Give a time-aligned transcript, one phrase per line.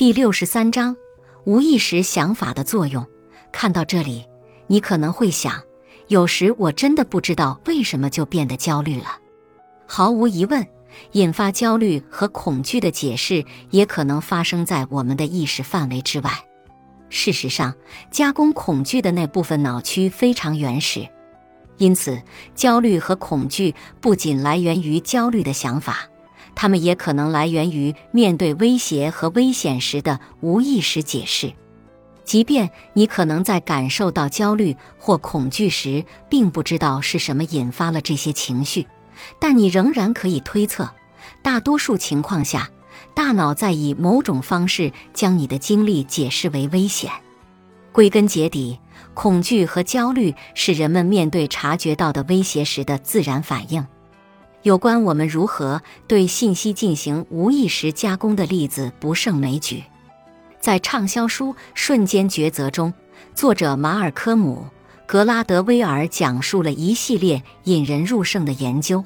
[0.00, 0.96] 第六十三章，
[1.44, 3.06] 无意识想法的作用。
[3.52, 4.24] 看到这里，
[4.66, 5.62] 你可能会想，
[6.08, 9.18] 有时我真的不知道为什么就变得焦虑了。
[9.84, 10.66] 毫无疑问，
[11.12, 16.30] 引发焦虑和恐惧的解释也可能发生在我们的意识范围之外。
[17.10, 17.74] 事实上，
[18.10, 21.06] 加工恐惧的那部分脑区非常原始，
[21.76, 22.18] 因此
[22.54, 26.08] 焦虑和恐惧不仅来源于焦虑的想法，
[26.54, 31.52] 它们也可能来源于面对威胁和危险时的无意识解释。
[32.24, 38.86] 即便你可能在感受到焦虑或恐惧时，并不知道是什么引发了这些情绪，
[39.38, 40.90] 但你仍然可以推测，
[41.42, 42.70] 大多数情况下。
[43.12, 47.10] 大脑在以某种方式将你的经历解释为危险。
[47.92, 48.78] 归根结底，
[49.14, 53.84] 恐惧和焦虑是人们面对察觉到的威胁时的自然反应。
[54.62, 59.82] 有关我们如何对信息进行无意识加工的例子不胜枚举。
[60.60, 62.92] 在畅销书《瞬间抉择》中，
[63.34, 64.66] 作者马尔科姆·
[65.06, 69.02] 格拉德威尔讲述了一系列引人入胜的研究。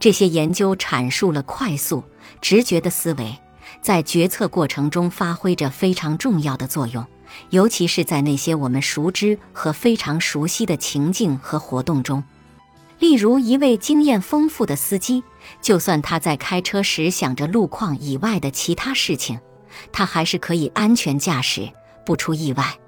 [0.00, 2.02] 这些研究阐述了快速、
[2.40, 3.36] 直觉的思维。
[3.80, 7.06] 在决策过程中发挥着非常重要的作用，
[7.50, 12.24] 尤其是在那些我们熟知和非常熟悉的情境和活动中。
[12.98, 15.22] 例如，一位经验丰富的司机，
[15.60, 19.38] 就算他在开车时想着路况以外的其他事情，
[19.92, 21.70] 他还是可以安全驾驶，
[22.04, 22.78] 不出意外。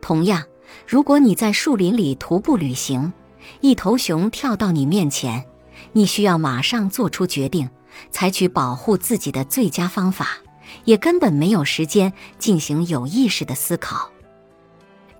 [0.00, 0.42] 同样，
[0.86, 3.12] 如果你在树林里徒步旅行，
[3.60, 5.44] 一头熊跳到你面前，
[5.92, 7.70] 你需要马上做出决定。
[8.10, 10.38] 采取保护自己的最佳方法，
[10.84, 14.10] 也根本没有时间进行有意识的思考。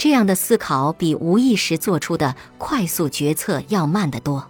[0.04, 4.46] 这样的思考比无意识做出的快速决策要慢得多。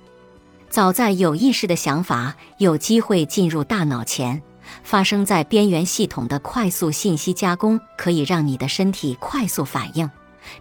[0.69, 4.43] 早在有意识的想法有机会进入大脑前，
[4.83, 10.11] 发生在边缘系统的快速信息加工可以让你的身体快速反应，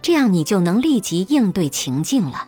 [0.03, 2.47] 这样你就能立即应对情境了。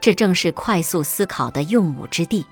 [0.00, 2.46] 这正是快速思考的用武之地。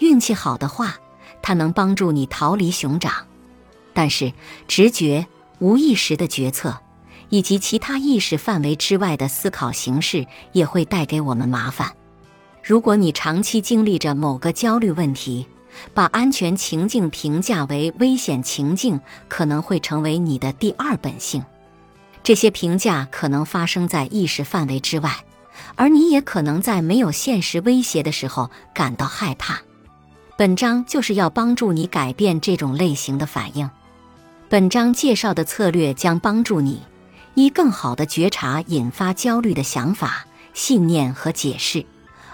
[0.00, 0.96] 运气好的话。
[1.40, 3.12] 它能帮助你逃离熊掌，
[3.94, 4.32] 但是
[4.66, 5.28] 直觉、
[5.60, 6.76] 无意识的决策
[7.30, 11.90] 以及其他意识范围之外的思考形式也会带给我们麻烦。
[12.62, 15.46] 如果你长期经历着某个焦虑问题，
[15.94, 21.42] 把安全情境评价为危险情境，可能会成为你的第二本性。
[22.22, 25.24] 这些评价可能发生在意识范围之外，
[25.76, 29.62] 而你也可能在没有现实威胁的时候感到害怕。
[30.36, 33.70] 本章就是要帮助你改变这种类型的反应。
[34.48, 36.82] 本章介绍的策略将帮助你：
[37.34, 41.84] 一、更好地觉察引发焦虑的想法、信念和解释；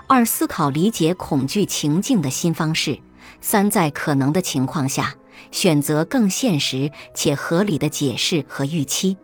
[0.06, 3.00] 二、思考理解恐惧情境的新方式；
[3.40, 5.14] 三、在可能的情况下，
[5.50, 9.16] 选择更现实且合理的解释和预期。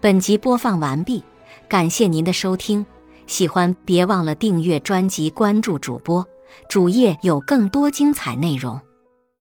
[0.00, 1.22] 本集播放完毕，
[1.68, 2.84] 感谢您的收听。
[3.26, 6.26] 喜欢别忘了订阅专辑、关注主播。
[6.68, 8.80] 主页有更多精彩内容。